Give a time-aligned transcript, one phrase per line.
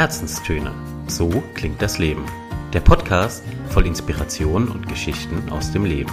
[0.00, 0.72] Herzenstöne.
[1.08, 2.24] So klingt das Leben.
[2.72, 6.10] Der Podcast voll Inspiration und Geschichten aus dem Leben.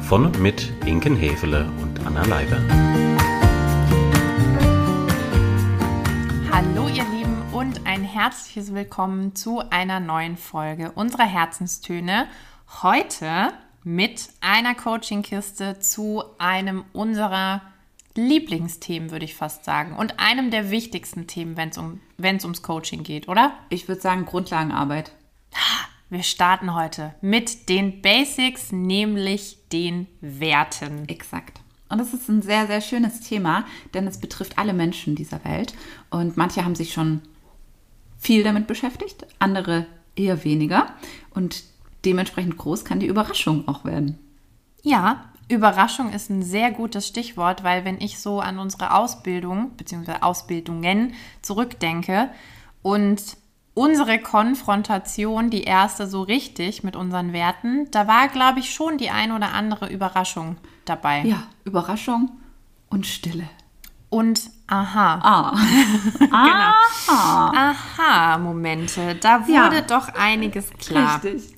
[0.00, 2.56] Von und mit Inken Hefele und Anna Leiber.
[6.50, 12.26] Hallo ihr Lieben und ein herzliches Willkommen zu einer neuen Folge unserer Herzenstöne.
[12.82, 13.52] Heute
[13.84, 17.62] mit einer Coachingkiste zu einem unserer
[18.28, 19.96] Lieblingsthemen, würde ich fast sagen.
[19.96, 23.52] Und einem der wichtigsten Themen, wenn es um, wenn's ums Coaching geht, oder?
[23.68, 25.12] Ich würde sagen Grundlagenarbeit.
[26.08, 31.08] Wir starten heute mit den Basics, nämlich den Werten.
[31.08, 31.60] Exakt.
[31.88, 35.74] Und das ist ein sehr, sehr schönes Thema, denn es betrifft alle Menschen dieser Welt.
[36.10, 37.22] Und manche haben sich schon
[38.18, 40.94] viel damit beschäftigt, andere eher weniger.
[41.30, 41.64] Und
[42.04, 44.18] dementsprechend groß kann die Überraschung auch werden.
[44.82, 50.20] Ja, Überraschung ist ein sehr gutes Stichwort, weil wenn ich so an unsere Ausbildung bzw.
[50.20, 52.30] Ausbildungen zurückdenke
[52.82, 53.20] und
[53.74, 59.10] unsere Konfrontation, die erste so richtig mit unseren Werten, da war, glaube ich, schon die
[59.10, 61.22] ein oder andere Überraschung dabei.
[61.24, 62.30] Ja, Überraschung
[62.88, 63.48] und Stille.
[64.08, 65.20] Und aha.
[65.22, 65.56] Ah.
[66.18, 67.70] genau.
[67.70, 69.14] Aha-Momente.
[69.16, 69.80] Da wurde Ja.
[69.82, 71.22] doch einiges klar.
[71.22, 71.54] Richtig.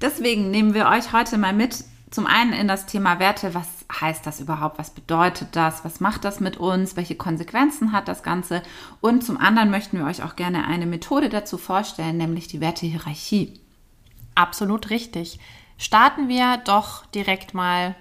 [0.00, 1.84] Deswegen nehmen wir euch heute mal mit,
[2.16, 3.54] zum einen in das Thema Werte.
[3.54, 3.68] Was
[4.00, 4.78] heißt das überhaupt?
[4.78, 5.84] Was bedeutet das?
[5.84, 6.96] Was macht das mit uns?
[6.96, 8.62] Welche Konsequenzen hat das Ganze?
[9.00, 13.60] Und zum anderen möchten wir euch auch gerne eine Methode dazu vorstellen, nämlich die Wertehierarchie.
[14.34, 15.38] Absolut richtig.
[15.78, 17.94] Starten wir doch direkt mal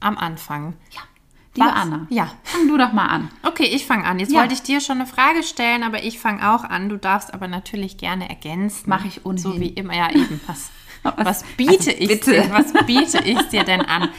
[0.00, 0.74] am Anfang.
[0.90, 1.00] Ja.
[1.54, 2.30] Liebe Anna, Ja.
[2.44, 3.30] fang du doch mal an.
[3.44, 4.18] Okay, ich fange an.
[4.18, 4.40] Jetzt Ja.
[4.40, 6.88] wollte ich dir schon eine Frage stellen, aber ich fange auch an.
[6.88, 8.84] Du darfst aber natürlich gerne ergänzen.
[8.86, 9.42] Mach ich ohnehin.
[9.42, 9.94] So wie immer.
[9.94, 10.40] Ja, eben.
[10.46, 10.70] Was,
[11.02, 12.50] Was- biete also ich dir?
[12.50, 14.10] Was biete ich dir denn an?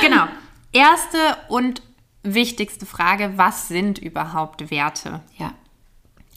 [0.00, 0.26] Genau.
[0.72, 1.82] Erste und
[2.22, 5.20] wichtigste Frage: Was sind überhaupt Werte?
[5.36, 5.54] Ja.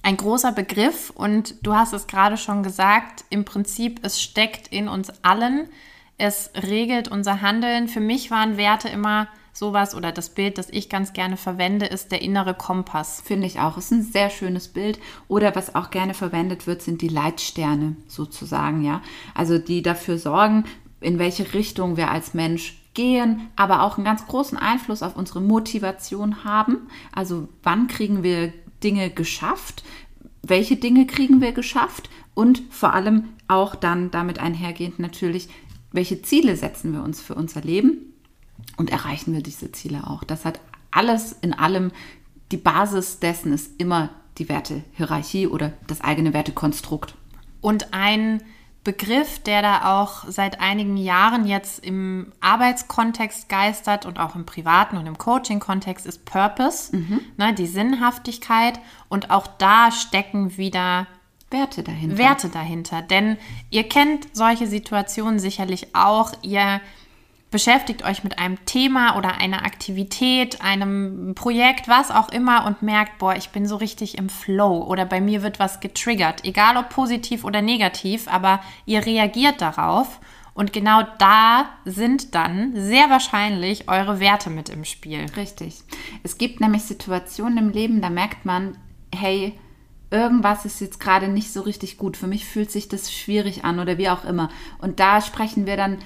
[0.01, 4.89] Ein großer Begriff und du hast es gerade schon gesagt, im Prinzip, es steckt in
[4.89, 5.69] uns allen,
[6.17, 7.87] es regelt unser Handeln.
[7.87, 12.11] Für mich waren Werte immer sowas oder das Bild, das ich ganz gerne verwende, ist
[12.11, 13.21] der innere Kompass.
[13.21, 13.77] Finde ich auch.
[13.77, 14.99] Ist ein sehr schönes Bild.
[15.27, 19.01] Oder was auch gerne verwendet wird, sind die Leitsterne sozusagen, ja.
[19.35, 20.65] Also die dafür sorgen,
[20.99, 25.41] in welche Richtung wir als Mensch gehen, aber auch einen ganz großen Einfluss auf unsere
[25.41, 26.87] Motivation haben.
[27.11, 28.53] Also wann kriegen wir
[28.83, 29.83] Dinge geschafft?
[30.41, 32.09] Welche Dinge kriegen wir geschafft?
[32.35, 35.49] Und vor allem auch dann damit einhergehend natürlich,
[35.91, 38.12] welche Ziele setzen wir uns für unser Leben?
[38.77, 40.23] Und erreichen wir diese Ziele auch.
[40.23, 40.59] Das hat
[40.91, 41.91] alles in allem,
[42.51, 47.15] die Basis dessen ist immer die Wertehierarchie oder das eigene Wertekonstrukt.
[47.61, 48.41] Und ein
[48.83, 54.97] Begriff, der da auch seit einigen Jahren jetzt im Arbeitskontext geistert und auch im privaten
[54.97, 56.95] und im Coaching-Kontext ist Purpose,
[57.37, 58.79] ne, die Sinnhaftigkeit.
[59.07, 61.07] Und auch da stecken wieder
[61.49, 62.17] Werte dahinter.
[62.17, 63.01] Werte dahinter.
[63.01, 63.37] Denn
[63.69, 66.33] ihr kennt solche Situationen sicherlich auch.
[66.41, 66.81] Ihr
[67.53, 73.19] beschäftigt euch mit einem Thema oder einer Aktivität, einem Projekt, was auch immer und merkt,
[73.19, 76.89] boah, ich bin so richtig im Flow oder bei mir wird was getriggert, egal ob
[76.89, 80.19] positiv oder negativ, aber ihr reagiert darauf
[80.55, 85.27] und genau da sind dann sehr wahrscheinlich eure Werte mit im Spiel.
[85.35, 85.83] Richtig.
[86.23, 88.77] Es gibt nämlich Situationen im Leben, da merkt man,
[89.13, 89.53] hey,
[90.09, 92.17] irgendwas ist jetzt gerade nicht so richtig gut.
[92.17, 94.49] Für mich fühlt sich das schwierig an oder wie auch immer.
[94.79, 95.99] Und da sprechen wir dann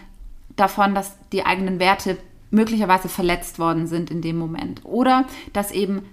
[0.58, 2.18] davon, dass die eigenen Werte
[2.50, 4.82] möglicherweise verletzt worden sind in dem Moment.
[4.84, 6.04] Oder dass eben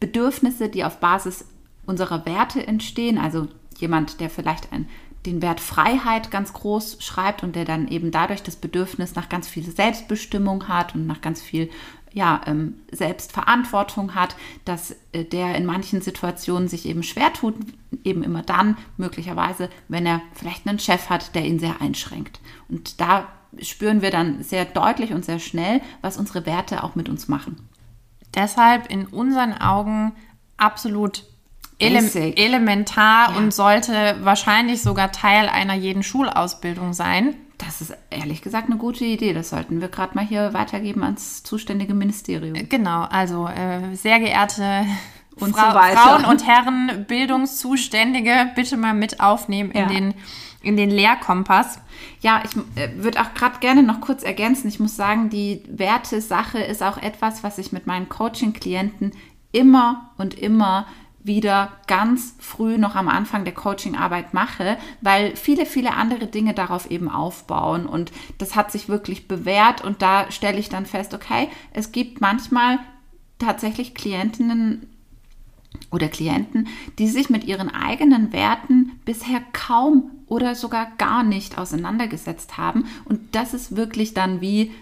[0.00, 1.46] Bedürfnisse, die auf Basis
[1.86, 4.88] unserer Werte entstehen, also jemand, der vielleicht ein,
[5.26, 9.48] den Wert Freiheit ganz groß schreibt und der dann eben dadurch das Bedürfnis nach ganz
[9.48, 11.70] viel Selbstbestimmung hat und nach ganz viel
[12.12, 17.54] ja, ähm, Selbstverantwortung hat, dass äh, der in manchen Situationen sich eben schwer tut,
[18.04, 22.40] eben immer dann möglicherweise, wenn er vielleicht einen Chef hat, der ihn sehr einschränkt.
[22.68, 23.26] Und da
[23.62, 27.68] spüren wir dann sehr deutlich und sehr schnell, was unsere Werte auch mit uns machen.
[28.34, 30.12] Deshalb in unseren Augen
[30.56, 31.24] absolut
[31.78, 31.98] ele
[32.36, 33.36] elementar Ja.
[33.36, 37.34] und sollte wahrscheinlich sogar Teil einer jeden Schulausbildung sein.
[37.58, 39.32] Das ist ehrlich gesagt eine gute Idee.
[39.32, 42.68] Das sollten wir gerade mal hier weitergeben ans zuständige Ministerium.
[42.68, 44.84] Genau, also äh, sehr geehrte
[45.36, 45.96] Und Frau, so.
[45.96, 49.86] Frauen und Herren, Bildungszuständige, bitte mal mit aufnehmen in, Ja.
[49.86, 50.14] den,
[50.64, 51.78] in den Lehrkompass.
[52.20, 54.68] Ja, ich äh, würde auch gerade gerne noch kurz ergänzen.
[54.68, 59.12] Ich muss sagen, die Wertesache ist auch etwas, was ich mit meinen Coaching-Klienten
[59.52, 60.86] immer und immer
[61.24, 66.90] wieder ganz früh noch am Anfang der Coachingarbeit mache, weil viele, viele andere Dinge darauf
[66.90, 67.86] eben aufbauen.
[67.86, 69.82] Und das hat sich wirklich bewährt.
[69.82, 72.78] Und da stelle ich dann fest, okay, es gibt manchmal
[73.38, 74.93] tatsächlich Klientinnen,
[75.90, 76.68] oder Klienten,
[76.98, 82.86] die sich mit ihren eigenen Werten bisher kaum oder sogar gar nicht auseinandergesetzt haben.
[83.04, 84.72] Und das ist wirklich dann wie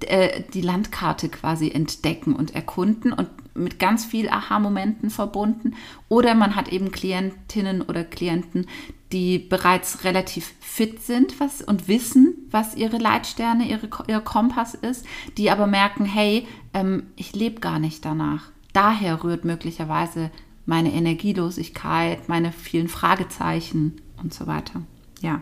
[0.00, 5.74] äh, die Landkarte quasi entdecken und erkunden und mit ganz viel Aha-Momenten verbunden.
[6.08, 8.66] Oder man hat eben Klientinnen oder Klienten,
[9.12, 15.06] die bereits relativ fit sind was, und wissen, was ihre Leitsterne, ihre, ihr Kompass ist,
[15.38, 18.50] die aber merken, hey, ähm, ich lebe gar nicht danach.
[18.76, 20.30] Daher rührt möglicherweise
[20.66, 24.82] meine Energielosigkeit, meine vielen Fragezeichen und so weiter.
[25.22, 25.40] Ja,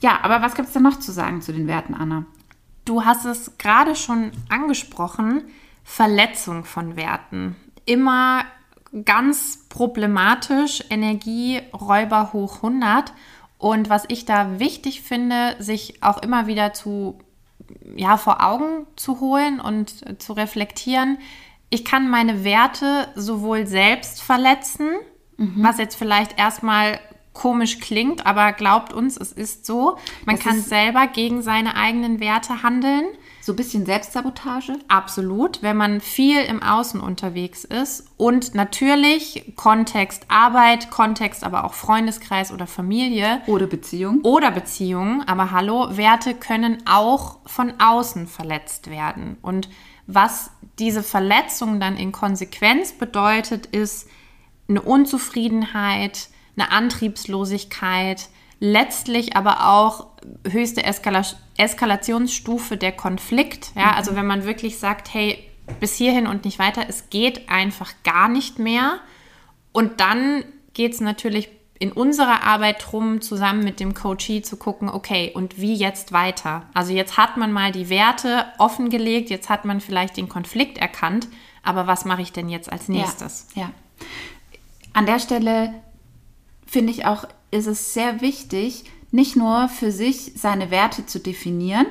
[0.00, 2.24] ja aber was gibt es denn noch zu sagen zu den Werten, Anna?
[2.84, 5.44] Du hast es gerade schon angesprochen,
[5.84, 7.54] Verletzung von Werten.
[7.84, 8.44] Immer
[9.04, 13.12] ganz problematisch, Energieräuber hoch 100.
[13.56, 17.20] Und was ich da wichtig finde, sich auch immer wieder zu,
[17.94, 21.18] ja, vor Augen zu holen und zu reflektieren,
[21.74, 24.90] ich kann meine Werte sowohl selbst verletzen,
[25.36, 25.56] mhm.
[25.56, 27.00] was jetzt vielleicht erstmal
[27.32, 29.98] komisch klingt, aber glaubt uns, es ist so.
[30.24, 33.06] Man das kann selber gegen seine eigenen Werte handeln.
[33.44, 34.78] So ein bisschen Selbstsabotage?
[34.88, 41.74] Absolut, wenn man viel im Außen unterwegs ist und natürlich Kontext Arbeit, Kontext aber auch
[41.74, 43.42] Freundeskreis oder Familie.
[43.46, 44.22] Oder Beziehung.
[44.22, 45.24] Oder Beziehung.
[45.26, 49.36] Aber hallo, Werte können auch von außen verletzt werden.
[49.42, 49.68] Und
[50.06, 54.08] was diese Verletzung dann in Konsequenz bedeutet, ist
[54.70, 58.30] eine Unzufriedenheit, eine Antriebslosigkeit,
[58.64, 60.06] letztlich aber auch
[60.48, 61.22] höchste Eskala
[61.56, 63.70] Eskalationsstufe der Konflikt.
[63.76, 64.16] Ja, also mhm.
[64.16, 65.38] wenn man wirklich sagt, hey,
[65.80, 68.98] bis hierhin und nicht weiter, es geht einfach gar nicht mehr.
[69.72, 74.88] Und dann geht es natürlich in unserer Arbeit drum, zusammen mit dem Coachee zu gucken,
[74.88, 76.62] okay, und wie jetzt weiter?
[76.72, 81.28] Also jetzt hat man mal die Werte offengelegt, jetzt hat man vielleicht den Konflikt erkannt,
[81.62, 83.48] aber was mache ich denn jetzt als nächstes?
[83.54, 83.70] Ja, ja.
[84.94, 85.74] An der Stelle
[86.74, 88.82] finde ich auch, ist es sehr wichtig,
[89.12, 91.86] nicht nur für sich seine Werte zu definieren,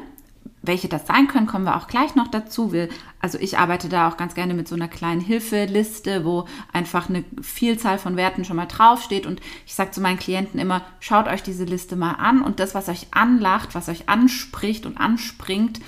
[0.62, 2.74] welche das sein können, kommen wir auch gleich noch dazu.
[2.74, 2.90] Wir,
[3.22, 7.24] also ich arbeite da auch ganz gerne mit so einer kleinen Hilfeliste, wo einfach eine
[7.42, 9.26] Vielzahl von Werten schon mal draufsteht.
[9.26, 12.76] Und ich sage zu meinen Klienten immer, schaut euch diese Liste mal an und das,
[12.76, 15.80] was euch anlacht, was euch anspricht und anspringt,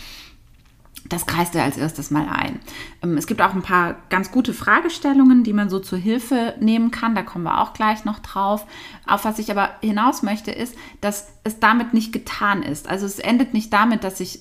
[1.08, 2.60] das kreist ihr als erstes mal ein.
[3.04, 6.92] Ähm, es gibt auch ein paar ganz gute Fragestellungen, die man so zur Hilfe nehmen
[6.92, 7.16] kann.
[7.16, 8.66] Da kommen wir auch gleich noch drauf.
[9.06, 12.88] Auf was ich aber hinaus möchte, ist, dass es damit nicht getan ist.
[12.90, 14.40] Also es endet nicht damit, dass ich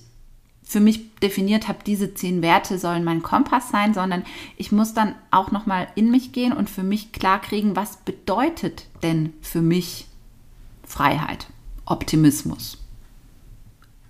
[0.66, 4.24] für mich definiert habe, diese zehn Werte sollen mein Kompass sein, sondern
[4.56, 7.98] ich muss dann auch noch mal in mich gehen und für mich klar kriegen, was
[7.98, 10.06] bedeutet denn für mich
[10.86, 11.48] Freiheit,
[11.84, 12.78] Optimismus,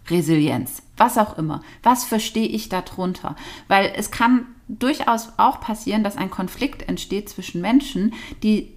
[0.08, 1.62] Resilienz, was auch immer.
[1.82, 3.36] Was verstehe ich darunter?
[3.68, 8.74] Weil es kann durchaus auch passieren, dass ein Konflikt entsteht zwischen Menschen, die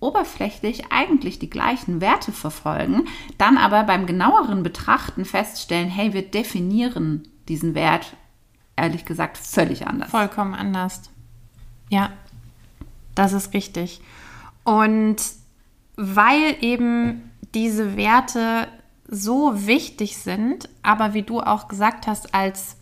[0.00, 3.06] oberflächlich eigentlich die gleichen Werte verfolgen,
[3.36, 8.16] dann aber beim genaueren Betrachten feststellen, hey, wir definieren diesen Wert
[8.76, 10.10] ehrlich gesagt völlig anders.
[10.10, 11.10] Vollkommen anders.
[11.90, 12.12] Ja,
[13.14, 14.00] das ist richtig.
[14.64, 15.16] Und
[15.96, 18.68] weil eben diese Werte
[19.10, 22.76] so wichtig sind, aber wie du auch gesagt hast, als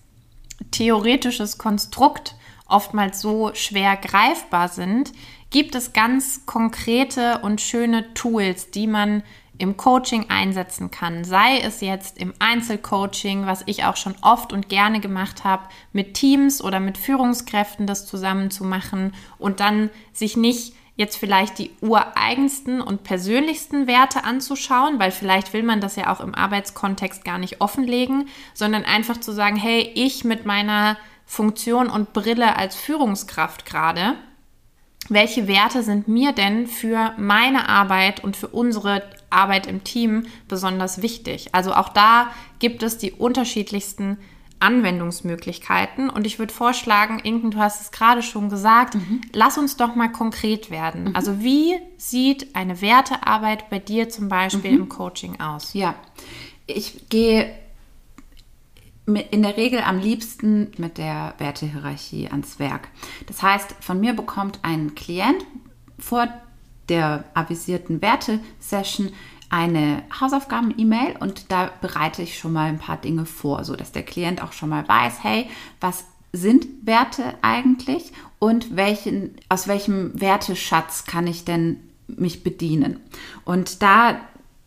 [0.70, 2.36] theoretisches Konstrukt
[2.66, 5.12] oftmals so schwer greifbar sind,
[5.50, 9.22] gibt es ganz konkrete und schöne Tools, die man
[9.56, 11.24] im Coaching einsetzen kann.
[11.24, 16.14] Sei es jetzt im Einzelcoaching, was ich auch schon oft und gerne gemacht habe, mit
[16.14, 21.70] Teams oder mit Führungskräften das zusammen zu machen und dann sich nicht jetzt vielleicht die
[21.80, 27.38] ureigensten und persönlichsten Werte anzuschauen, weil vielleicht will man das ja auch im Arbeitskontext gar
[27.38, 33.64] nicht offenlegen, sondern einfach zu sagen, hey, ich mit meiner Funktion und Brille als Führungskraft
[33.64, 34.16] gerade,
[35.08, 41.00] welche Werte sind mir denn für meine Arbeit und für unsere Arbeit im Team besonders
[41.00, 41.54] wichtig?
[41.54, 44.18] Also auch da gibt es die unterschiedlichsten
[44.60, 46.10] Anwendungsmöglichkeiten.
[46.10, 49.20] Und ich würde vorschlagen, Inken, du hast es gerade schon gesagt, mhm.
[49.32, 51.04] lass uns doch mal konkret werden.
[51.04, 51.16] Mhm.
[51.16, 54.78] Also wie sieht eine Wertearbeit bei dir zum Beispiel mhm.
[54.78, 55.74] im Coaching aus?
[55.74, 55.94] Ja,
[56.66, 57.54] ich gehe
[59.30, 62.88] in der Regel am liebsten mit der Wertehierarchie ans Werk.
[63.26, 65.44] Das heißt, von mir bekommt ein Klient
[65.98, 66.28] vor
[66.88, 69.12] der avisierten Wertesession
[69.50, 74.02] eine Hausaufgaben-E-Mail und da bereite ich schon mal ein paar Dinge vor, so dass der
[74.02, 75.48] Klient auch schon mal weiß, hey,
[75.80, 83.00] was sind Werte eigentlich und welchen, aus welchem Werteschatz kann ich denn mich bedienen?
[83.44, 84.20] Und da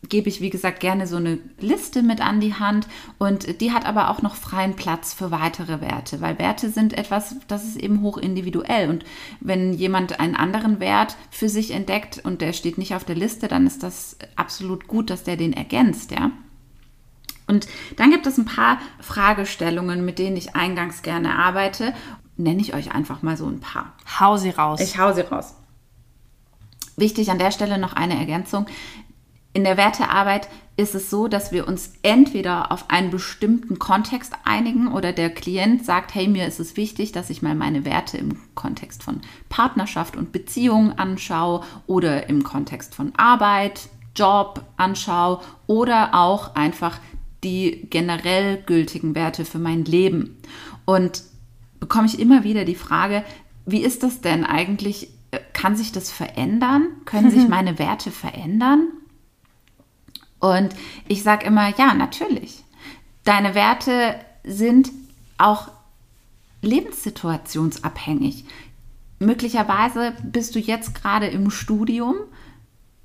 [0.08, 3.86] gebe ich, wie gesagt, gerne so eine Liste mit an die Hand und die hat
[3.86, 8.02] aber auch noch freien Platz für weitere Werte, weil Werte sind etwas, das ist eben
[8.02, 9.04] hoch individuell und
[9.40, 13.48] wenn jemand einen anderen Wert für sich entdeckt und der steht nicht auf der Liste,
[13.48, 16.30] dann ist das absolut gut, dass der den ergänzt, ja.
[17.46, 17.66] Und
[17.96, 21.92] dann gibt es ein paar Fragestellungen, mit denen ich eingangs gerne arbeite.
[22.36, 23.92] Nenne ich euch einfach mal so ein paar.
[24.18, 24.80] Hau sie raus.
[24.80, 25.54] Ich hau sie raus.
[26.96, 28.66] Wichtig an der Stelle noch eine Ergänzung.
[29.54, 34.90] In der Wertearbeit ist es so, dass wir uns entweder auf einen bestimmten Kontext einigen
[34.90, 38.38] oder der Klient sagt, hey, mir ist es wichtig, dass ich mal meine Werte im
[38.54, 46.54] Kontext von Partnerschaft und Beziehungen anschaue oder im Kontext von Arbeit, Job anschaue oder auch
[46.54, 46.98] einfach
[47.44, 50.38] die generell gültigen Werte für mein Leben.
[50.86, 51.22] Und
[51.80, 53.24] bekomme ich immer wieder die Frage,
[53.66, 55.10] wie ist das denn eigentlich?
[55.52, 56.88] Kann sich das verändern?
[57.04, 58.88] Können sich meine Werte verändern?
[60.42, 60.74] Und
[61.06, 62.64] ich sage immer, ja, natürlich.
[63.22, 64.90] Deine Werte sind
[65.38, 65.68] auch
[66.62, 68.44] lebenssituationsabhängig.
[69.20, 72.16] Möglicherweise bist du jetzt gerade im Studium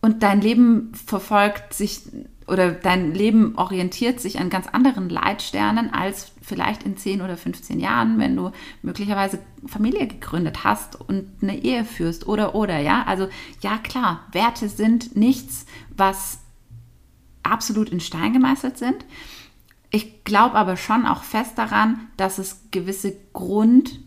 [0.01, 2.01] und dein Leben verfolgt sich
[2.47, 7.79] oder dein Leben orientiert sich an ganz anderen Leitsternen als vielleicht in 10 oder 15
[7.79, 8.51] Jahren, wenn du
[8.81, 13.03] möglicherweise Familie gegründet hast und eine Ehe führst oder oder ja.
[13.05, 13.27] Also
[13.61, 16.39] ja klar, Werte sind nichts, was
[17.51, 19.05] absolut in Stein gemeißelt sind.
[19.89, 23.99] Ich glaube aber schon auch fest daran, dass es gewisse Grunddinge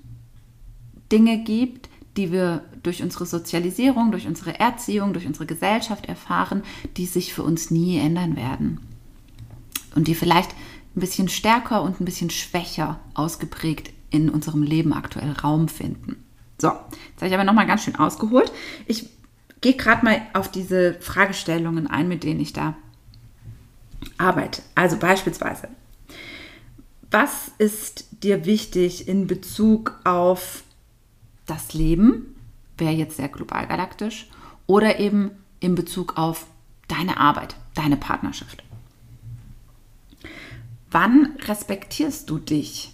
[1.44, 6.62] gibt, die wir durch unsere Sozialisierung, durch unsere Erziehung, durch unsere Gesellschaft erfahren,
[6.96, 8.80] die sich für uns nie ändern werden.
[9.94, 10.50] Und die vielleicht
[10.96, 16.16] ein bisschen stärker und ein bisschen schwächer ausgeprägt in unserem Leben aktuell Raum finden.
[16.60, 18.52] So, jetzt habe ich aber nochmal ganz schön ausgeholt.
[18.86, 19.08] Ich
[19.60, 22.76] gehe gerade mal auf diese Fragestellungen ein, mit denen ich da
[24.18, 24.62] arbeite.
[24.74, 25.68] Also beispielsweise,
[27.10, 30.62] was ist dir wichtig in Bezug auf
[31.46, 32.36] das Leben,
[32.78, 34.28] wäre jetzt sehr global galaktisch,
[34.66, 36.46] oder eben in Bezug auf
[36.88, 38.62] deine Arbeit, deine Partnerschaft.
[40.90, 42.92] Wann respektierst du dich?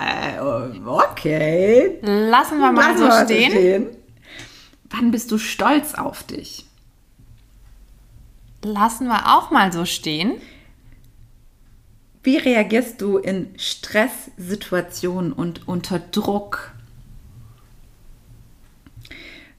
[0.00, 1.98] Äh, okay.
[2.02, 3.50] Lassen wir mal Lassen so stehen.
[3.50, 3.86] stehen.
[4.90, 6.67] Wann bist du stolz auf dich?
[8.62, 10.32] Lassen wir auch mal so stehen.
[12.22, 16.72] Wie reagierst du in Stresssituationen und unter Druck?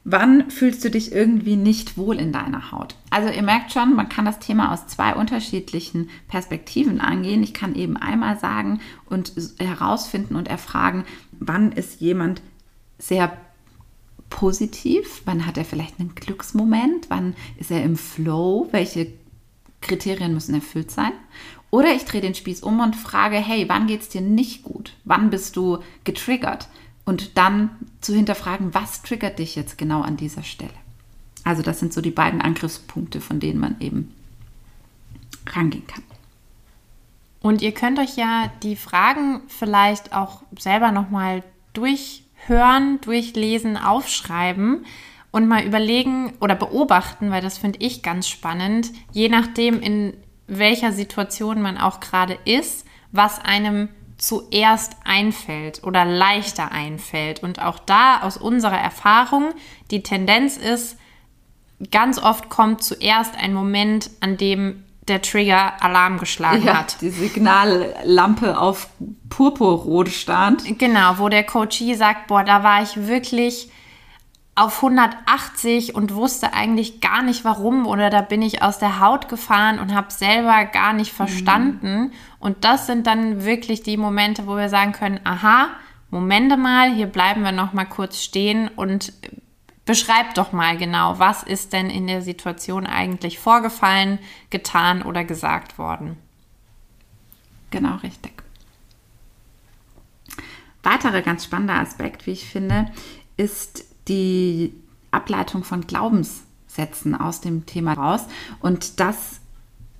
[0.03, 2.95] Wann fühlst du dich irgendwie nicht wohl in deiner Haut?
[3.09, 7.43] Also ihr merkt schon, man kann das Thema aus zwei unterschiedlichen Perspektiven angehen.
[7.43, 12.41] Ich kann eben einmal sagen und herausfinden und erfragen, wann ist jemand
[12.97, 13.37] sehr
[14.29, 19.07] positiv, wann hat er vielleicht einen Glücksmoment, wann ist er im Flow, welche
[19.81, 21.13] Kriterien müssen erfüllt sein.
[21.71, 24.93] Oder ich drehe den Spieß um und frage, hey, wann geht es dir nicht gut?
[25.03, 26.67] Wann bist du getriggert?
[27.05, 27.71] Und dann
[28.01, 30.73] zu hinterfragen, was triggert dich jetzt genau an dieser Stelle?
[31.43, 34.13] Also das sind so die beiden Angriffspunkte, von denen man eben
[35.47, 36.03] rangehen kann.
[37.41, 41.43] Und ihr könnt euch ja die Fragen vielleicht auch selber nochmal
[42.47, 44.85] durchhören, durchlesen, aufschreiben
[45.31, 50.13] und mal überlegen oder beobachten, weil das finde ich ganz spannend, je nachdem, in
[50.47, 57.43] welcher Situation man auch gerade ist, was einem zuerst einfällt oder leichter einfällt.
[57.43, 59.53] Und auch da aus unserer Erfahrung,
[59.91, 60.97] die Tendenz ist,
[61.91, 67.01] ganz oft kommt zuerst ein Moment, an dem der Trigger Alarm geschlagen Ja, hat.
[67.01, 68.87] die Signallampe auf
[69.29, 70.63] purpurrot stand.
[70.79, 73.69] Genau, wo der Coachie sagt, boah, da war ich wirklich
[74.55, 79.29] auf 180 und wusste eigentlich gar nicht warum oder da bin ich aus der Haut
[79.29, 82.11] gefahren und habe selber gar nicht verstanden.
[82.39, 85.67] Und das sind dann wirklich die Momente, wo wir sagen können, aha,
[86.09, 89.13] Momente mal, hier bleiben wir noch mal kurz stehen und
[89.89, 94.19] beschreib doch mal genau, was ist denn in der Situation eigentlich vorgefallen,
[94.51, 96.15] getan oder gesagt worden.
[97.71, 98.43] Genau, richtig.
[100.83, 102.91] Weiterer ganz spannender Aspekt, wie ich finde,
[103.35, 104.75] ist die
[105.09, 108.27] Ableitung von Glaubenssätzen aus dem Thema raus.
[108.59, 109.41] Und das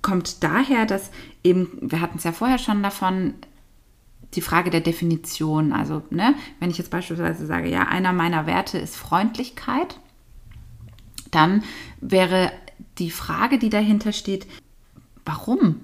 [0.02, 1.10] kommt daher, dass
[1.42, 3.34] eben, wir hatten es ja vorher schon davon,
[4.34, 5.72] die Frage der Definition.
[5.72, 9.98] Also, ne, wenn ich jetzt beispielsweise sage, ja, einer meiner Werte ist Freundlichkeit,
[11.30, 11.62] dann
[12.00, 12.52] wäre
[12.98, 14.46] die Frage, die dahinter steht,
[15.24, 15.80] warum?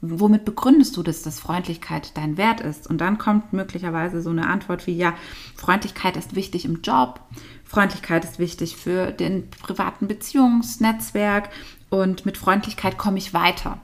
[0.00, 2.88] womit begründest du das, dass Freundlichkeit dein Wert ist?
[2.88, 5.14] Und dann kommt möglicherweise so eine Antwort wie, ja,
[5.56, 7.20] Freundlichkeit ist wichtig im Job,
[7.64, 11.50] Freundlichkeit ist wichtig für den privaten Beziehungsnetzwerk
[11.90, 13.78] und mit Freundlichkeit komme ich weiter.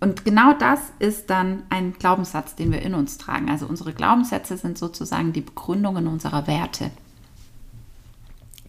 [0.00, 3.50] Und genau das ist dann ein Glaubenssatz, den wir in uns tragen.
[3.50, 6.90] Also unsere Glaubenssätze sind sozusagen die Begründungen unserer Werte.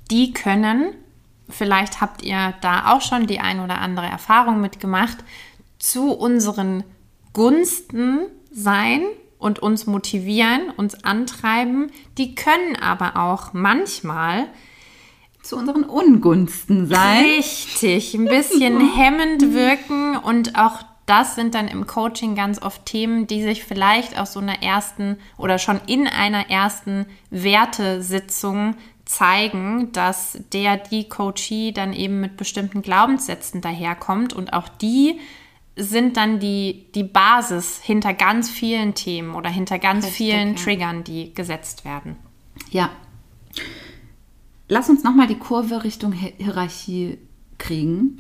[0.09, 0.93] Die können,
[1.49, 5.17] vielleicht habt ihr da auch schon die ein oder andere Erfahrung mitgemacht,
[5.79, 6.83] zu unseren
[7.33, 9.03] Gunsten sein
[9.37, 11.91] und uns motivieren, uns antreiben.
[12.17, 14.47] Die können aber auch manchmal
[15.43, 17.25] zu unseren Ungunsten sein.
[17.25, 23.25] Richtig, ein bisschen hemmend wirken und auch das sind dann im Coaching ganz oft Themen,
[23.27, 30.37] die sich vielleicht aus so einer ersten oder schon in einer ersten Wertesitzung zeigen, dass
[30.51, 35.19] der, die Coachie dann eben mit bestimmten Glaubenssätzen daherkommt und auch die
[35.77, 40.61] sind dann die, die Basis hinter ganz vielen Themen oder hinter ganz Richtig, vielen ja.
[40.61, 42.17] Triggern, die gesetzt werden.
[42.69, 42.89] Ja.
[44.67, 47.19] Lass uns nochmal die Kurve Richtung Hierarchie
[47.57, 48.19] kriegen.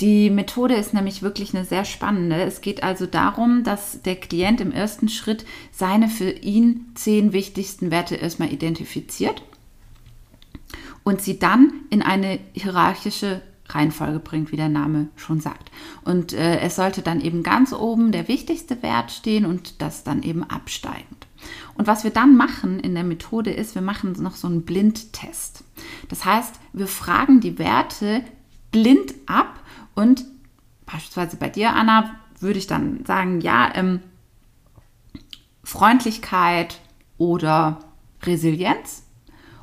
[0.00, 2.42] Die Methode ist nämlich wirklich eine sehr spannende.
[2.42, 7.90] Es geht also darum, dass der Klient im ersten Schritt seine für ihn zehn wichtigsten
[7.90, 9.42] Werte erstmal identifiziert
[11.04, 15.70] und sie dann in eine hierarchische Reihenfolge bringt, wie der Name schon sagt.
[16.04, 20.22] Und äh, es sollte dann eben ganz oben der wichtigste Wert stehen und das dann
[20.22, 21.26] eben absteigend.
[21.76, 25.64] Und was wir dann machen in der Methode ist, wir machen noch so einen Blindtest.
[26.08, 28.22] Das heißt, wir fragen die Werte
[28.70, 29.60] blind ab
[29.94, 30.24] und
[30.86, 34.00] beispielsweise bei dir, Anna, würde ich dann sagen, ja, ähm,
[35.62, 36.80] Freundlichkeit
[37.16, 37.80] oder
[38.22, 39.04] Resilienz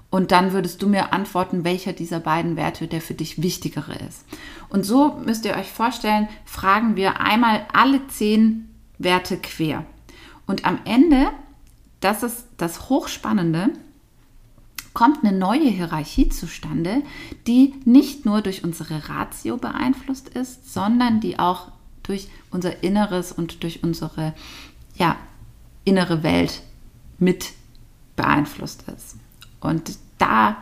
[0.09, 4.25] und dann würdest du mir antworten, welcher dieser beiden Werte der für dich wichtigere ist.
[4.69, 9.85] Und so müsst ihr euch vorstellen, fragen wir einmal alle zehn Werte quer.
[10.45, 11.29] Und am Ende,
[12.01, 13.69] das ist das Hochspannende,
[14.93, 17.03] kommt eine neue Hierarchie zustande,
[17.47, 21.71] die nicht nur durch unsere Ratio beeinflusst ist, sondern die auch
[22.03, 24.33] durch unser Inneres und durch unsere
[24.95, 25.15] ja,
[25.85, 26.61] innere Welt
[27.19, 27.53] mit
[28.15, 29.17] beeinflusst ist.
[29.59, 30.57] Und da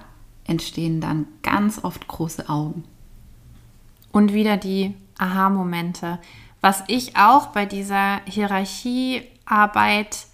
[0.46, 2.84] entstehen dann ganz oft große Augen.
[4.12, 6.20] Und wieder die Aha-Momente.
[6.62, 10.26] Was ich auch bei dieser Hierarchiearbeit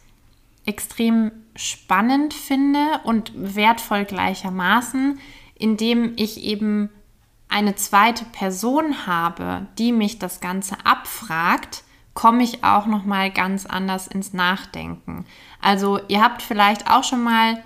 [0.66, 5.20] extrem spannend finde und wertvoll gleichermaßen,
[5.56, 6.90] indem ich eben
[7.48, 13.66] eine zweite Person habe, die mich das Ganze abfragt, komme ich auch noch mal ganz
[13.66, 15.26] anders ins Nachdenken.
[15.62, 17.64] Also, ihr habt vielleicht auch schon mal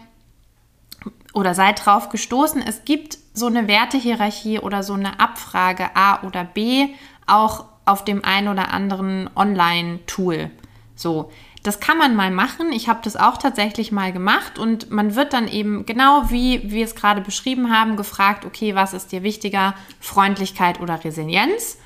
[1.34, 6.44] oder seid drauf gestoßen, es gibt so eine Wertehierarchie oder so eine Abfrage A oder
[6.44, 6.88] B
[7.28, 10.52] auch auf dem einen oder anderen Online-Tool.
[10.96, 11.32] So,
[11.64, 12.72] das kann man mal machen.
[12.72, 16.86] Ich habe das auch tatsächlich mal gemacht und man wird dann eben genau wie wir
[16.86, 21.78] es gerade beschrieben haben gefragt, okay, was ist dir wichtiger, Freundlichkeit oder Resilienz?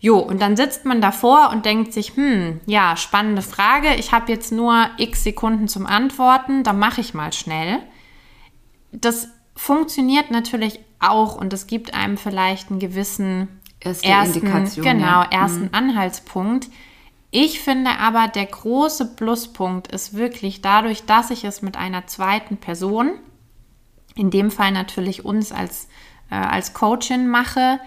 [0.00, 3.94] Jo, und dann sitzt man davor und denkt sich, hm, ja, spannende Frage.
[3.96, 7.80] Ich habe jetzt nur x Sekunden zum Antworten, dann mache ich mal schnell
[8.92, 13.48] das funktioniert natürlich auch und es gibt einem vielleicht einen gewissen
[13.80, 15.28] Erste ersten, Indikation, genau, ja.
[15.30, 15.70] ersten mhm.
[15.72, 16.68] Anhaltspunkt.
[17.30, 22.56] Ich finde aber, der große Pluspunkt ist wirklich dadurch, dass ich es mit einer zweiten
[22.56, 23.12] Person,
[24.14, 25.88] in dem Fall natürlich uns als,
[26.30, 27.80] äh, als Coachin mache,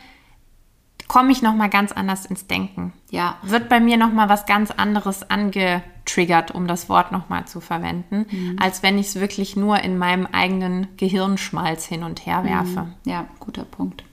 [1.07, 2.93] komme ich nochmal ganz anders ins Denken.
[3.09, 3.35] Ja.
[3.41, 8.55] Wird bei mir nochmal was ganz anderes angetriggert, um das Wort nochmal zu verwenden, mhm.
[8.61, 12.83] als wenn ich es wirklich nur in meinem eigenen Gehirnschmalz hin und her werfe.
[12.83, 12.93] Mhm.
[13.03, 14.05] Ja, guter Punkt.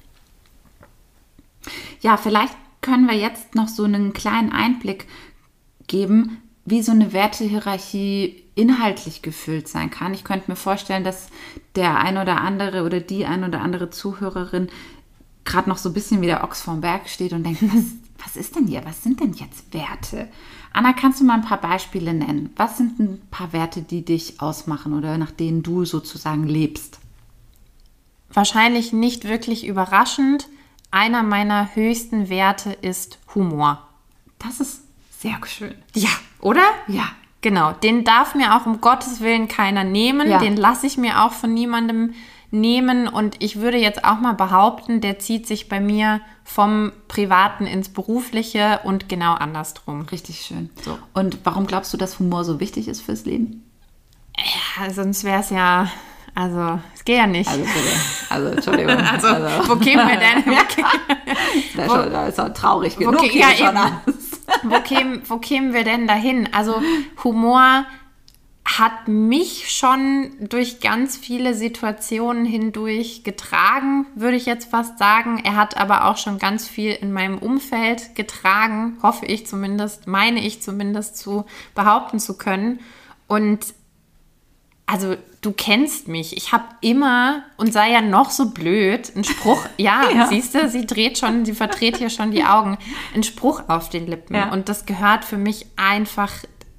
[2.01, 5.07] Ja, vielleicht können wir jetzt noch so einen kleinen Einblick
[5.87, 10.15] geben, wie so eine Wertehierarchie inhaltlich gefüllt sein kann.
[10.15, 11.29] Ich könnte mir vorstellen, dass
[11.77, 14.69] der ein oder andere oder die ein oder andere Zuhörerin
[15.45, 17.85] gerade noch so ein bisschen wie der Ochs vorm Berg steht und denkt, was,
[18.19, 18.85] was ist denn hier?
[18.85, 20.29] Was sind denn jetzt Werte?
[20.73, 22.51] Anna, kannst du mal ein paar Beispiele nennen?
[22.57, 26.99] Was sind ein paar Werte, die dich ausmachen oder nach denen du sozusagen lebst?
[28.31, 30.49] Wahrscheinlich nicht wirklich überraschend.
[30.91, 33.87] Einer meiner höchsten Werte ist Humor.
[34.39, 34.83] Das ist
[35.19, 35.75] sehr schön.
[35.95, 36.63] Ja, oder?
[36.87, 37.09] Ja.
[37.41, 40.29] Genau, den darf mir auch um Gottes Willen keiner nehmen.
[40.29, 40.39] Ja.
[40.39, 42.15] Den lasse ich mir auch von niemandem
[42.51, 43.07] nehmen.
[43.07, 47.91] Und ich würde jetzt auch mal behaupten, der zieht sich bei mir vom Privaten ins
[47.91, 50.03] Berufliche und genau andersrum.
[50.03, 50.71] Richtig schön.
[50.83, 50.99] So.
[51.15, 53.65] Und warum glaubst du, dass Humor so wichtig ist fürs Leben?
[54.37, 55.91] Ja, sonst wäre es ja.
[56.39, 57.51] Also, es geht ja nicht.
[57.51, 57.65] Also,
[58.31, 58.95] also Entschuldigung.
[59.13, 60.45] also, also, wo kämen wir denn?
[60.59, 60.85] Okay.
[61.77, 63.17] das, ist doch traurig genug.
[63.17, 64.21] Okay, ja, eben.
[64.63, 66.49] wo kämen, wo kämen wir denn dahin?
[66.53, 66.81] Also
[67.25, 67.87] Humor
[68.65, 75.41] hat mich schon durch ganz viele Situationen hindurch getragen, würde ich jetzt fast sagen.
[75.43, 80.45] Er hat aber auch schon ganz viel in meinem Umfeld getragen, hoffe ich zumindest, meine
[80.47, 82.79] ich zumindest zu behaupten zu können.
[83.27, 83.75] Und
[84.89, 86.35] also du kennst mich.
[86.35, 89.65] Ich habe immer und sei ja noch so blöd einen Spruch.
[89.77, 90.27] Ja, ja.
[90.27, 92.79] siehst du, sie dreht schon, sie verdreht hier schon die Augen.
[93.13, 94.35] Einen Spruch auf den Lippen.
[94.35, 94.51] Ja.
[94.51, 96.33] Und das gehört für mich einfach.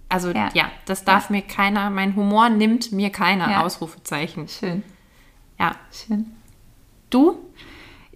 [0.09, 1.91] Also ja, ja das darf mir keiner.
[1.91, 4.47] Mein Humor nimmt mir keiner Ausrufezeichen.
[4.47, 4.83] Schön.
[5.59, 5.75] Ja.
[5.91, 6.31] Schön.
[7.11, 7.37] Du?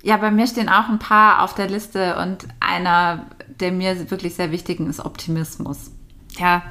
[0.01, 3.27] Ja, bei mir stehen auch ein paar auf der Liste und einer,
[3.59, 5.91] der mir wirklich sehr wichtig ist, Optimismus.
[6.39, 6.63] Ja,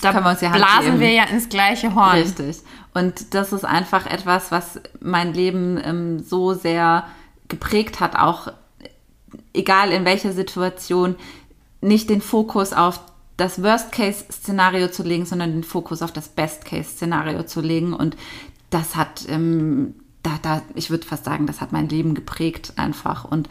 [0.00, 2.16] da Können wir uns ja blasen wir ja ins gleiche Horn.
[2.16, 2.58] Richtig.
[2.94, 7.06] Und das ist einfach etwas, was mein Leben ähm, so sehr
[7.48, 8.52] geprägt hat, auch
[9.52, 11.16] egal in welcher Situation,
[11.80, 13.00] nicht den Fokus auf
[13.36, 17.92] das Worst-Case-Szenario zu legen, sondern den Fokus auf das Best-Case-Szenario zu legen.
[17.92, 18.16] Und
[18.70, 23.24] das hat, ähm, da, da, ich würde fast sagen, das hat mein Leben geprägt einfach.
[23.24, 23.48] Und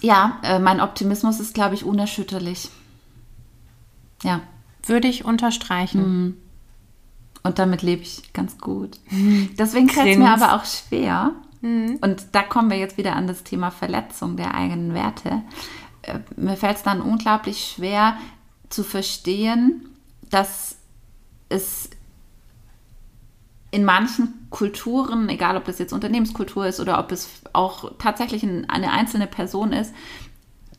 [0.00, 2.68] ja, äh, mein Optimismus ist, glaube ich, unerschütterlich.
[4.22, 4.40] Ja.
[4.84, 6.24] Würde ich unterstreichen.
[6.24, 6.36] Mhm.
[7.44, 8.98] Und damit lebe ich ganz gut.
[9.58, 11.32] Deswegen fällt es mir aber auch schwer.
[11.60, 11.98] Mhm.
[12.00, 15.42] Und da kommen wir jetzt wieder an das Thema Verletzung der eigenen Werte.
[16.02, 18.16] Äh, mir fällt es dann unglaublich schwer
[18.68, 19.88] zu verstehen,
[20.30, 20.76] dass
[21.48, 21.90] es
[23.70, 28.92] in manchen Kulturen, egal ob das jetzt Unternehmenskultur ist oder ob es auch tatsächlich eine
[28.92, 29.94] einzelne Person ist,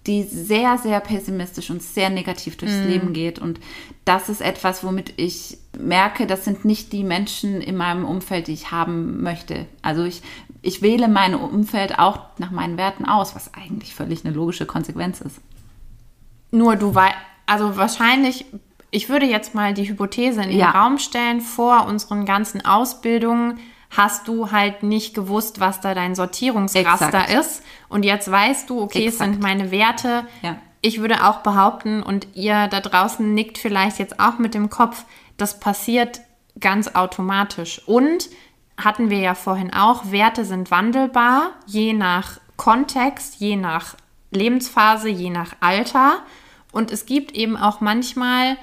[0.07, 2.87] die sehr, sehr pessimistisch und sehr negativ durchs mm.
[2.87, 3.39] Leben geht.
[3.39, 3.59] Und
[4.03, 8.53] das ist etwas, womit ich merke, das sind nicht die Menschen in meinem Umfeld, die
[8.53, 9.65] ich haben möchte.
[9.81, 10.21] Also ich,
[10.61, 15.21] ich wähle mein Umfeld auch nach meinen Werten aus, was eigentlich völlig eine logische Konsequenz
[15.21, 15.39] ist.
[16.51, 18.45] Nur du weißt, also wahrscheinlich,
[18.91, 20.71] ich würde jetzt mal die Hypothese in den ja.
[20.71, 23.59] Raum stellen, vor unseren ganzen Ausbildungen
[23.95, 27.33] hast du halt nicht gewusst, was da dein Sortierungsraster Exakt.
[27.33, 27.63] ist.
[27.89, 29.13] Und jetzt weißt du, okay, Exakt.
[29.13, 30.25] es sind meine Werte.
[30.41, 30.57] Ja.
[30.81, 35.05] Ich würde auch behaupten, und ihr da draußen nickt vielleicht jetzt auch mit dem Kopf,
[35.37, 36.21] das passiert
[36.59, 37.81] ganz automatisch.
[37.85, 38.29] Und
[38.77, 43.95] hatten wir ja vorhin auch, Werte sind wandelbar, je nach Kontext, je nach
[44.31, 46.21] Lebensphase, je nach Alter.
[46.71, 48.57] Und es gibt eben auch manchmal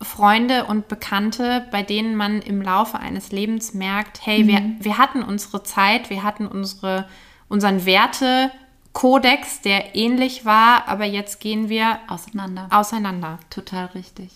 [0.00, 4.48] Freunde und Bekannte, bei denen man im Laufe eines Lebens merkt, hey, mhm.
[4.48, 7.08] wir, wir hatten unsere Zeit, wir hatten unsere,
[7.48, 12.68] unseren Wertekodex, der ähnlich war, aber jetzt gehen wir auseinander.
[12.70, 13.40] Auseinander.
[13.50, 14.30] Total richtig.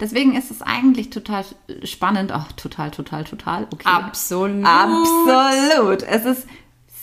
[0.00, 1.44] Deswegen ist es eigentlich total
[1.84, 2.32] spannend.
[2.32, 3.68] Ach, total, total, total.
[3.72, 3.88] Okay.
[3.88, 4.66] Absolut.
[4.66, 6.02] Absolut.
[6.02, 6.48] Es ist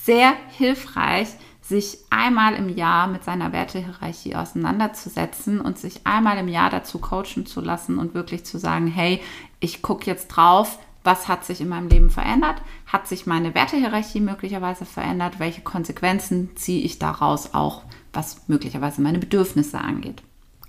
[0.03, 1.29] sehr hilfreich,
[1.71, 7.45] sich einmal im Jahr mit seiner Wertehierarchie auseinanderzusetzen und sich einmal im Jahr dazu coachen
[7.47, 9.21] zu lassen und wirklich zu sagen, hey,
[9.59, 12.61] ich gucke jetzt drauf, was hat sich in meinem Leben verändert?
[12.85, 15.39] Hat sich meine Wertehierarchie möglicherweise verändert?
[15.39, 17.81] Welche Konsequenzen ziehe ich daraus auch,
[18.13, 20.21] was möglicherweise meine Bedürfnisse angeht?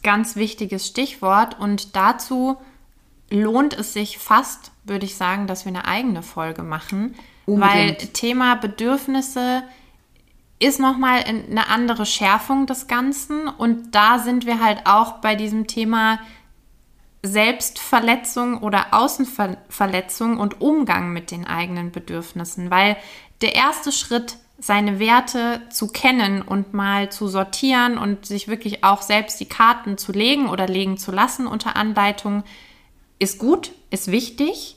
[0.03, 2.57] Ganz wichtiges Stichwort und dazu
[3.29, 7.75] lohnt es sich fast, würde ich sagen, dass wir eine eigene Folge machen, Unbedingt.
[7.75, 9.65] weil Thema Bedürfnisse
[10.62, 13.48] ist nochmal eine andere Schärfung des Ganzen.
[13.48, 16.20] Und da sind wir halt auch bei diesem Thema
[17.22, 22.70] Selbstverletzung oder Außenverletzung und Umgang mit den eigenen Bedürfnissen.
[22.70, 22.96] Weil
[23.40, 29.03] der erste Schritt, seine Werte zu kennen und mal zu sortieren und sich wirklich auch
[29.03, 32.44] selbst die Karten zu legen oder legen zu lassen unter Anleitung,
[33.18, 34.77] ist gut, ist wichtig.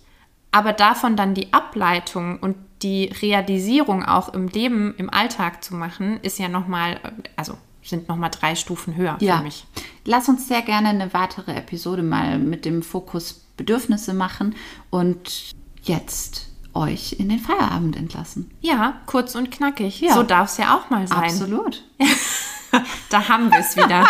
[0.56, 6.18] Aber davon dann die Ableitung und die Realisierung auch im Leben, im Alltag zu machen,
[6.22, 6.98] ist ja nochmal,
[7.36, 9.36] also sind nochmal drei Stufen höher ja.
[9.36, 9.66] für mich.
[10.06, 14.56] Lass uns sehr gerne eine weitere Episode mal mit dem Fokus Bedürfnisse machen
[14.92, 15.52] und
[15.84, 18.50] jetzt euch in den Feierabend entlassen.
[18.62, 20.00] Ja, kurz und knackig.
[20.00, 20.14] Ja.
[20.14, 21.24] So darf es ja auch mal sein.
[21.24, 21.84] Absolut.
[23.10, 24.08] da haben wir es wieder.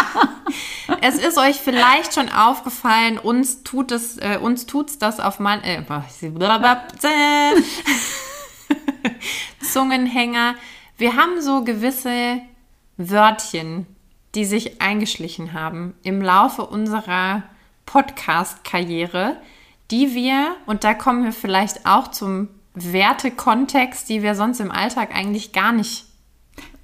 [1.02, 5.64] es ist euch vielleicht schon aufgefallen, uns tut es, äh, uns tut's das auf mein,
[5.64, 5.84] äh,
[9.62, 10.56] Zungenhänger.
[10.98, 12.40] Wir haben so gewisse
[12.98, 13.86] Wörtchen,
[14.36, 17.44] die sich eingeschlichen haben im Laufe unserer
[17.86, 19.38] Podcast-Karriere,
[19.92, 25.16] die wir, und da kommen wir vielleicht auch zum Wertekontext, die wir sonst im Alltag
[25.16, 26.06] eigentlich gar nicht.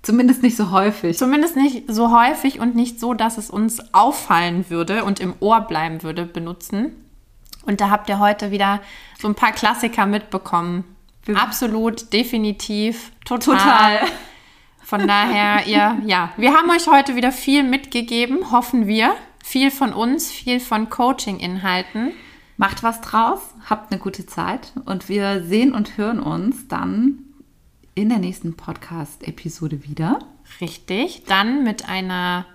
[0.03, 1.17] Zumindest nicht so häufig.
[1.17, 5.61] Zumindest nicht so häufig und nicht so, dass es uns auffallen würde und im Ohr
[5.61, 6.93] bleiben würde, benutzen.
[7.65, 8.81] Und da habt ihr heute wieder
[9.19, 10.83] so ein paar Klassiker mitbekommen.
[11.35, 13.57] Absolut, definitiv, total.
[13.57, 13.99] total.
[14.83, 19.13] Von daher, ihr, ja, wir haben euch heute wieder viel mitgegeben, hoffen wir.
[19.43, 22.11] Viel von uns, viel von Coaching-Inhalten.
[22.57, 27.30] Macht was draus, habt eine gute Zeit und wir sehen und hören uns dann
[27.95, 30.19] in der nächsten Podcast-Episode wieder.
[30.59, 32.45] Richtig, dann mit einer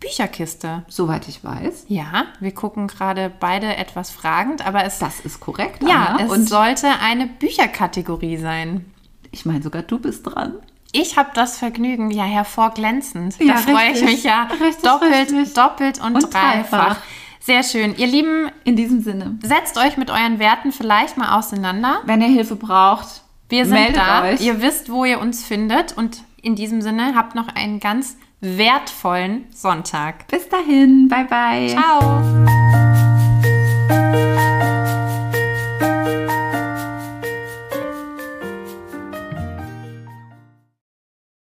[0.00, 0.84] Bücherkiste.
[0.88, 1.86] Soweit ich weiß.
[1.88, 5.82] Ja, wir gucken gerade beide etwas fragend, aber es, Das ist korrekt.
[5.82, 6.24] ja, Anna.
[6.24, 8.84] es und sollte eine Bücherkategorie sein.
[9.32, 10.54] ich meine, sogar du bist dran.
[10.92, 13.38] Ich habe das Vergnügen, ja, hervorglänzend.
[13.38, 15.54] Ja, da freue ich mich ja Richtig, doppelt, richtig.
[15.54, 16.86] doppelt und, Und dreifach.
[16.94, 16.96] dreifach.
[17.40, 17.94] Sehr schön.
[17.96, 22.00] Ihr Lieben, In diesem Sinne, setzt euch mit euren Werten vielleicht mal auseinander.
[22.04, 24.24] wenn ihr Hilfe braucht, wir sind Meldet da.
[24.24, 24.40] Euch.
[24.40, 25.96] Ihr wisst, wo ihr uns findet.
[25.96, 30.26] Und in diesem Sinne habt noch einen ganz wertvollen Sonntag.
[30.28, 31.08] Bis dahin.
[31.08, 31.68] Bye, bye.
[31.68, 32.22] Ciao.